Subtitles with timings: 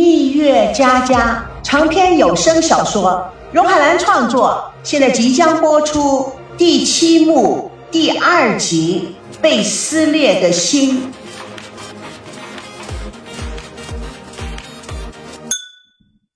[0.00, 11.12] 蜜月佳佳长篇有声小说，荣海兰创作，现在即将播出第七幕第二集《被撕裂的心》。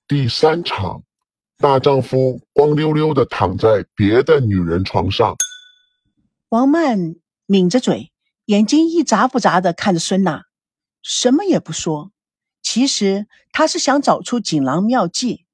[0.07, 1.03] 第三场，
[1.57, 5.35] 大丈夫光溜溜的躺在别的女人床上。
[6.51, 7.15] 王曼
[7.47, 8.13] 抿着嘴，
[8.45, 10.43] 眼睛一眨不眨的看着孙娜，
[11.03, 12.11] 什么也不说。
[12.65, 15.45] 其实他是想找出锦囊妙计，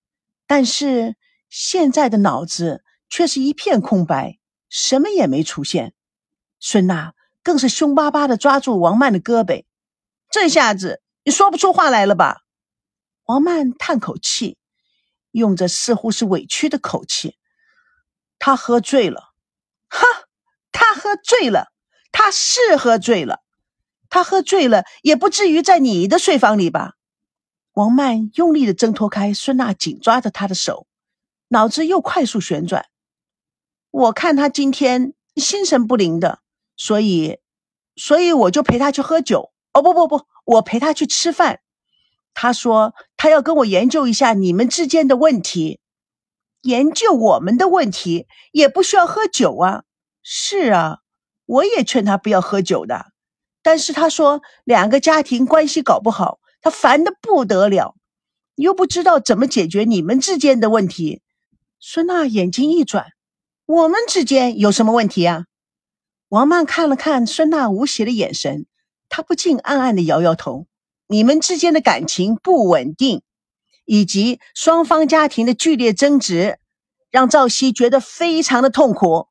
[0.47, 1.17] 但是
[1.51, 4.39] 现在的脑子却是一片空白，
[4.71, 5.93] 什么也没出现。
[6.61, 7.13] 孙娜
[7.43, 9.65] 更是凶巴巴的抓住王曼的胳膊，
[10.31, 12.43] 这下子你说不出话来了吧？
[13.25, 14.57] 王曼叹口气，
[15.33, 17.37] 用着似乎是委屈的口气
[18.39, 19.33] ：“他喝醉了。
[19.91, 20.07] ”“哈，
[20.71, 21.73] 他喝醉了，
[22.13, 23.41] 他是喝醉了，
[24.09, 26.95] 他喝醉了也不至于在你的睡房里吧？”
[27.73, 30.87] 王曼用力的挣脱开孙娜紧抓着他的手，
[31.49, 32.87] 脑子又快速旋转。
[33.91, 36.41] 我看他今天心神不宁的，
[36.77, 37.39] 所以，
[37.95, 39.53] 所以我就陪他去喝酒。
[39.73, 41.61] 哦，不不不，我陪他去吃饭。
[42.35, 45.79] 他说他要跟我研究一下你们之间的问题，
[46.63, 49.85] 研究我们的问题也不需要喝酒啊。
[50.23, 50.99] 是啊，
[51.47, 53.13] 我也劝他不要喝酒的，
[53.63, 56.40] 但是他说两个家庭关系搞不好。
[56.61, 57.95] 他烦的不得了，
[58.55, 61.23] 又不知道怎么解决你们之间的问题。
[61.79, 63.13] 孙娜眼睛一转，
[63.67, 65.47] 我们之间有什么问题啊？
[66.29, 68.67] 王曼看了看孙娜无邪的眼神，
[69.09, 70.67] 她不禁暗暗的摇摇头。
[71.09, 73.23] 你们之间的感情不稳定，
[73.85, 76.59] 以及双方家庭的剧烈争执，
[77.11, 79.27] 让赵熙觉得非常的痛苦，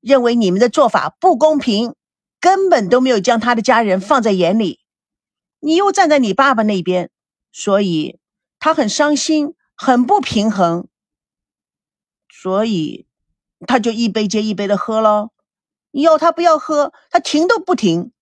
[0.00, 1.94] 认为你们的做法不公平，
[2.38, 4.78] 根本都没有将他的家人放在眼里。
[5.64, 7.10] 你又站在你爸爸那边，
[7.50, 8.20] 所以
[8.58, 10.88] 他很伤心，很不平衡，
[12.28, 13.06] 所以
[13.66, 15.30] 他就一杯接一杯的喝喽。
[15.90, 18.12] 你要他不要喝，他停都不停。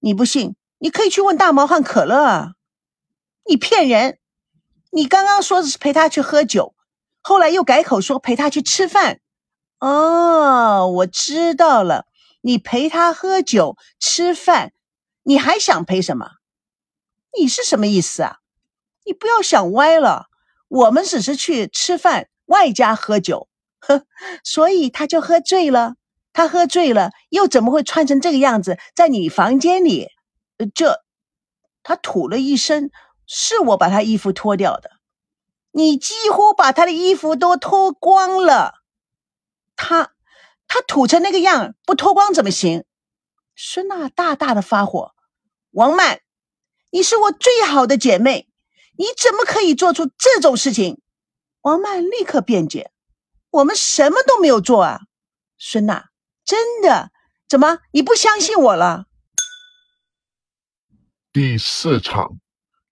[0.00, 2.52] 你不信，你可以去问大毛和可乐啊。
[3.48, 4.18] 你骗人！
[4.90, 6.74] 你刚刚说的是陪他去喝酒，
[7.22, 9.20] 后来又改口说陪他去吃饭。
[9.78, 12.04] 哦，我知道了，
[12.42, 14.74] 你陪他喝酒吃饭，
[15.22, 16.41] 你还想陪什么？
[17.38, 18.38] 你是什么意思啊？
[19.04, 20.26] 你不要想歪了。
[20.68, 23.48] 我们只是去吃饭，外加喝酒，
[23.80, 24.06] 呵，
[24.42, 25.96] 所以他就喝醉了。
[26.32, 30.08] 他喝醉了，又怎么会穿成这个样子在你房间里？
[30.74, 31.02] 这，
[31.82, 32.90] 他吐了一身，
[33.26, 34.92] 是我把他衣服脱掉的。
[35.72, 38.76] 你几乎把他的衣服都脱光了。
[39.76, 40.12] 他，
[40.66, 42.84] 他吐成那个样，不脱光怎么行？
[43.54, 45.12] 孙娜大大的发火，
[45.72, 46.20] 王曼。
[46.94, 48.48] 你是我最好的姐妹，
[48.98, 51.00] 你怎么可以做出这种事情？
[51.62, 52.90] 王曼立刻辩解
[53.50, 55.00] ：“我们什么都没有做啊，
[55.56, 56.10] 孙娜，
[56.44, 57.10] 真的？
[57.48, 59.06] 怎么你不相信我了？”
[61.32, 62.38] 第四场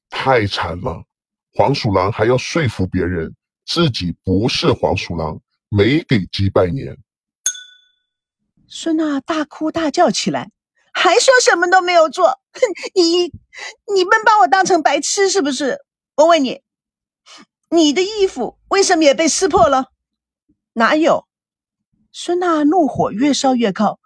[0.08, 1.04] 太惨了，
[1.52, 3.34] 黄鼠狼还要说服别人
[3.66, 5.38] 自己不是黄鼠狼，
[5.68, 6.96] 没给鸡拜年。
[8.66, 10.52] 孙娜大哭大叫起来。
[10.92, 12.38] 还说什么都没有做，
[12.94, 13.32] 你
[13.94, 15.78] 你们把我当成白痴是不是？
[16.16, 16.62] 我问你，
[17.70, 19.86] 你的衣服为什么也被撕破了？
[20.74, 21.26] 哪有？
[22.12, 24.00] 孙娜怒火越烧越高，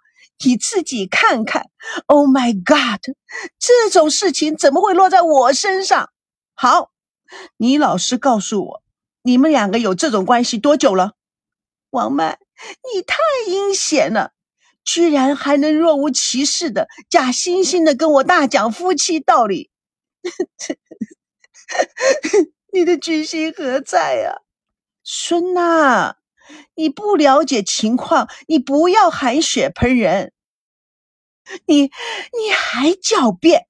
[0.45, 1.71] 你自己看看。
[2.05, 3.01] Oh my God，
[3.57, 6.11] 这种事情怎么会落在我身上？
[6.53, 6.91] 好，
[7.57, 8.83] 你老实告诉我，
[9.23, 11.13] 你们两个有这种关系多久了？
[11.89, 12.37] 王曼，
[12.93, 14.34] 你太阴险了。
[14.85, 19.71] 居然还能若无其事的假惺惺的跟我大讲夫妻道理，
[22.71, 24.43] 你的居心何在呀，
[25.03, 26.17] 孙娜？
[26.75, 30.31] 你不了解情况，你不要含血喷人。
[31.65, 33.65] 你你还狡辩？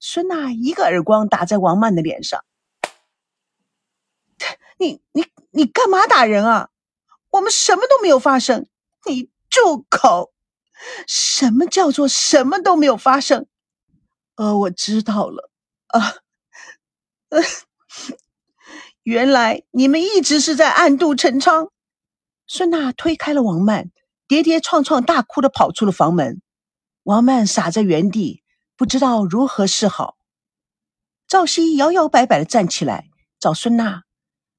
[0.00, 2.44] 孙娜一个耳光打在王曼的脸上。
[4.78, 6.70] 你你你干嘛打人啊？
[7.30, 8.66] 我们什么都没有发生，
[9.04, 9.30] 你。
[9.64, 10.32] 住口！
[11.06, 13.46] 什么叫做什么都没有发生？
[14.34, 15.50] 呃，我知道了
[15.86, 16.16] 啊，
[17.30, 17.40] 呃，
[19.02, 21.70] 原来你们一直是在暗度陈仓。
[22.46, 23.90] 孙娜推开了王曼，
[24.28, 26.42] 跌跌撞撞大哭的跑出了房门。
[27.04, 28.42] 王曼傻在原地，
[28.76, 30.18] 不知道如何是好。
[31.26, 33.08] 赵熙摇摇摆摆的站起来，
[33.40, 34.02] 找孙娜。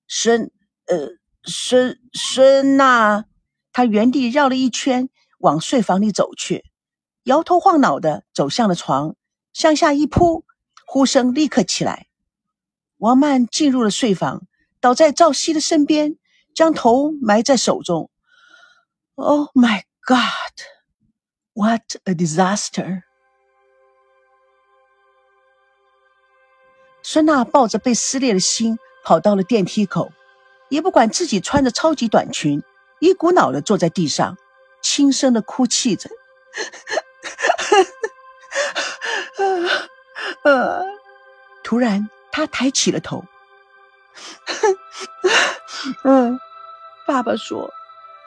[0.07, 0.51] 孙，
[0.87, 1.09] 呃，
[1.43, 3.25] 孙孙娜。
[3.77, 5.07] 他原地绕了一圈，
[5.37, 6.65] 往睡房里走去，
[7.25, 9.15] 摇头晃脑的走向了床，
[9.53, 10.45] 向下一扑，
[10.87, 12.07] 呼声立刻起来。
[12.97, 14.47] 王曼进入了睡房，
[14.79, 16.17] 倒在赵熙的身边，
[16.55, 18.09] 将头埋在手中。
[19.13, 20.57] Oh my God!
[21.53, 23.03] What a disaster!
[27.03, 30.11] 孙娜抱着被撕裂的心跑到了电梯口，
[30.69, 32.63] 也不管自己穿着超级短裙，
[32.99, 34.37] 一股脑的坐在地上，
[34.81, 36.09] 轻声的哭泣着。
[41.63, 43.25] 突然，他抬起了头。
[46.03, 46.39] 嗯，
[47.05, 47.69] 爸爸说，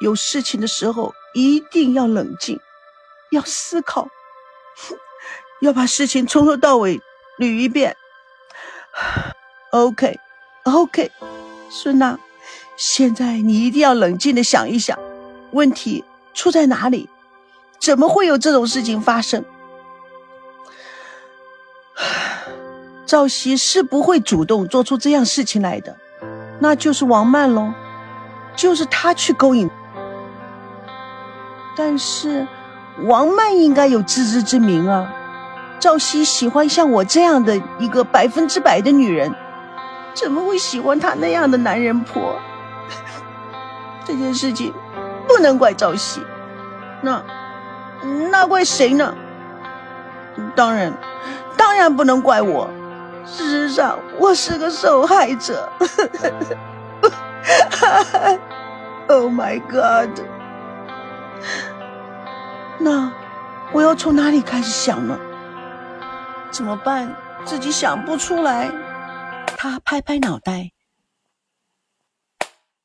[0.01, 2.61] 有事情的时候一定要冷静，
[3.31, 4.09] 要思考，
[5.63, 7.01] 要把事情从头到尾
[7.39, 7.97] 捋一遍。
[9.71, 11.11] OK，OK，
[11.71, 12.19] 孙娜，
[12.81, 14.99] 现在你一定要冷静的想一想，
[15.51, 17.11] 问题出在哪里？
[17.79, 19.45] 怎么会有这种事情发生？
[23.05, 25.95] 赵熙是不会主动做出这样事情来的，
[26.59, 27.71] 那就是王曼喽，
[28.57, 29.69] 就是他去勾引。
[31.77, 32.49] 但是
[33.03, 35.15] 王曼应该有自知之明啊。
[35.79, 39.35] 赵熙喜欢像我这样的一个百分之百的女人，
[40.15, 42.39] 怎么会喜欢他那样的男人婆？
[44.11, 44.75] 这件事情
[45.29, 46.21] 不能怪赵熙，
[47.01, 47.23] 那
[48.29, 49.15] 那怪谁呢？
[50.57, 50.93] 当然，
[51.57, 52.69] 当然不能怪我。
[53.25, 55.71] 事实上，我是个受害者。
[59.07, 60.11] Oh my God！
[62.79, 63.13] 那
[63.71, 65.17] 我要从哪里开始想呢？
[66.51, 67.15] 怎么办？
[67.45, 68.69] 自己想不出来。
[69.57, 70.73] 他拍拍脑袋，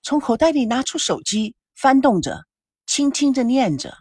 [0.07, 2.45] 从口袋里拿出手机，翻动着，
[2.85, 3.91] 轻轻的念着：“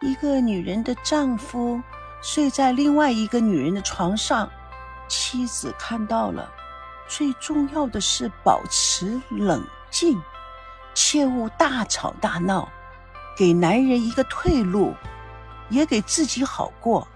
[0.00, 1.78] 一个女人的丈夫
[2.22, 4.50] 睡在另外一个女人的床上，
[5.10, 6.50] 妻子看到了。
[7.06, 10.18] 最重要的是保持冷静，
[10.94, 12.66] 切勿大吵大闹，
[13.36, 14.94] 给男人一个退路，
[15.68, 17.06] 也给自己好过。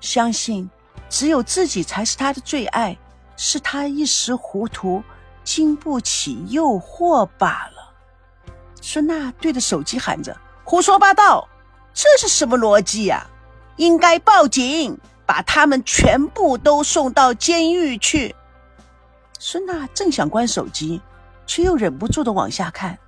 [0.00, 0.68] 相信。”
[1.08, 2.98] 只有自己才是他的最爱，
[3.36, 5.02] 是他一时糊涂，
[5.48, 7.94] 经不起诱惑罢了。
[8.82, 11.48] 孙娜对着手机喊着：“胡说八道！
[11.94, 13.26] 这是什么逻辑呀？
[13.76, 18.36] 应该报警，把他们全部都送到监狱去。”
[19.40, 21.00] 孙娜正想关手机，
[21.46, 22.98] 却又忍不住的往下看。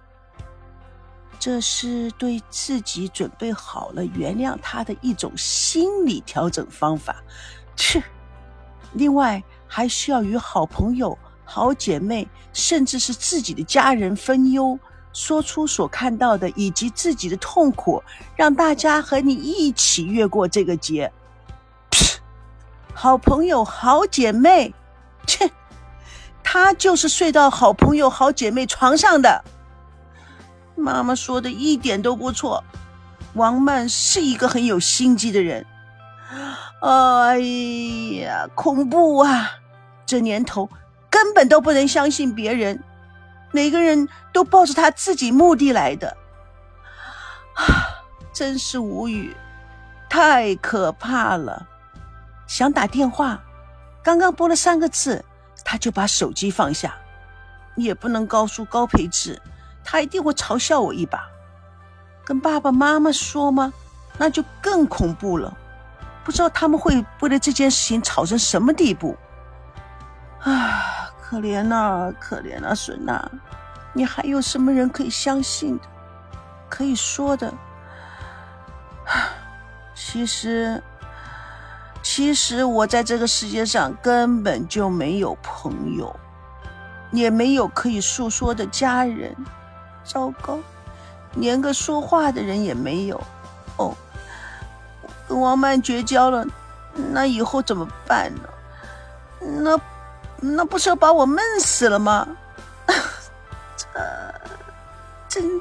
[1.38, 7.16] 这是对自己准备好了原谅他的一种心理调整方法。
[7.76, 8.02] 切！
[8.94, 11.18] 另外还需要与好朋友、
[11.52, 14.78] 好姐妹，甚至是自己的家人分忧，
[15.12, 18.00] 说出所看到的以及自己的痛苦，
[18.36, 21.12] 让大家和你一起越过这个劫。
[22.94, 24.72] 好朋友、好姐妹，
[25.26, 25.50] 切！
[26.44, 29.44] 他就是睡到好朋友、好姐妹床上的。
[30.76, 32.62] 妈妈说的一点都不错，
[33.34, 35.66] 王曼是一个很有心机的人。
[36.80, 37.40] 哎
[38.20, 39.50] 呀，恐怖啊！
[40.06, 40.68] 这年头
[41.10, 42.82] 根本都不能相信别人，
[43.50, 46.16] 每个人都抱着他自己目的来的，
[47.54, 47.66] 啊，
[48.32, 49.36] 真是无语，
[50.08, 51.66] 太可怕了！
[52.46, 53.42] 想打电话，
[54.02, 55.24] 刚刚拨了三个字，
[55.64, 56.94] 他就把手机放下，
[57.76, 59.40] 也不能告诉高培志，
[59.84, 61.28] 他一定会嘲笑我一把。
[62.24, 63.72] 跟爸爸妈妈说吗？
[64.18, 65.56] 那就更恐怖了。
[66.22, 69.16] 不知道他们会为了这件事情吵成什么地步。
[70.42, 70.99] 啊，
[71.30, 73.30] 可怜呐，可怜呐，孙娜，
[73.92, 75.84] 你还有什么人可以相信的，
[76.68, 77.54] 可以说的？
[79.94, 80.82] 其实，
[82.02, 86.12] 其实我在这个世界上根本就没有朋友，
[87.12, 89.32] 也没有可以诉说的家人。
[90.02, 90.58] 糟糕，
[91.34, 93.22] 连个说话的人也没有。
[93.76, 93.94] 哦。
[95.28, 96.44] 跟王曼绝交了，
[97.12, 98.48] 那以后怎么办呢？
[99.62, 99.80] 那
[100.40, 102.26] 那不是要把我闷死了吗？
[103.76, 103.86] 这
[105.28, 105.60] 真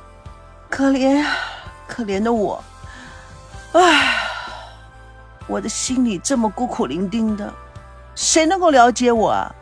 [0.69, 1.36] 可怜呀，
[1.88, 2.63] 可怜的我！
[3.74, 4.27] 唉，
[5.48, 7.53] 我的心里这么孤苦伶仃的，
[8.15, 9.53] 谁能够了解我啊？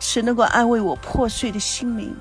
[0.00, 2.16] 谁能够安慰我破碎的心灵？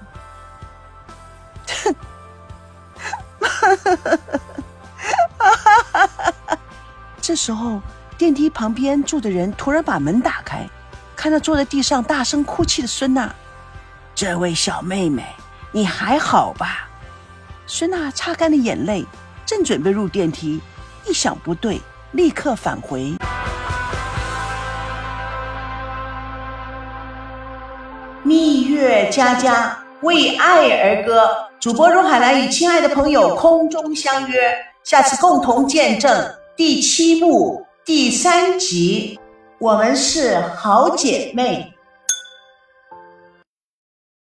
[3.41, 3.95] 哈哈哈
[5.39, 5.57] 哈
[5.93, 6.07] 哈
[6.47, 6.57] 哈！
[7.21, 7.81] 这时候，
[8.17, 10.69] 电梯旁边住的人突然把门打开，
[11.23, 13.33] 看到坐在地上大声哭泣的孙娜。
[14.13, 15.23] 这位小妹妹，
[15.71, 16.89] 你还好吧？
[17.65, 19.05] 孙娜擦干了眼泪，
[19.45, 20.59] 正准备入电梯，
[21.05, 21.79] 一想不对，
[22.11, 23.13] 立刻返回。
[28.23, 34.53] 蜜月佳佳为爱而歌，主播荣海兰与亲爱的朋友空中相约，
[34.83, 39.17] 下次共同见证第七幕第三集。
[39.63, 41.72] 我们是好姐妹。